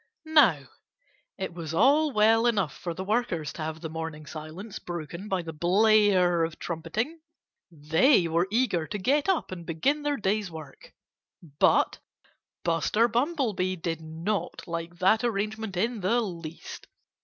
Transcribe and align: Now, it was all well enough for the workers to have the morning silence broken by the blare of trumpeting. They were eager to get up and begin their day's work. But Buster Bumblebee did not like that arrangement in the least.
Now, 0.25 0.65
it 1.37 1.53
was 1.53 1.75
all 1.75 2.11
well 2.11 2.47
enough 2.47 2.75
for 2.75 2.91
the 2.95 3.03
workers 3.03 3.53
to 3.53 3.61
have 3.61 3.81
the 3.81 3.87
morning 3.91 4.25
silence 4.25 4.79
broken 4.79 5.27
by 5.27 5.43
the 5.43 5.53
blare 5.53 6.43
of 6.43 6.57
trumpeting. 6.57 7.19
They 7.69 8.27
were 8.27 8.47
eager 8.51 8.87
to 8.87 8.97
get 8.97 9.29
up 9.29 9.51
and 9.51 9.63
begin 9.63 10.01
their 10.01 10.17
day's 10.17 10.49
work. 10.49 10.95
But 11.43 11.99
Buster 12.63 13.07
Bumblebee 13.07 13.75
did 13.75 14.01
not 14.01 14.65
like 14.67 14.95
that 14.97 15.23
arrangement 15.23 15.77
in 15.77 15.99
the 15.99 16.19
least. 16.19 16.87